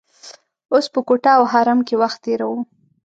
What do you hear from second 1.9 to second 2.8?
وخت تیروو.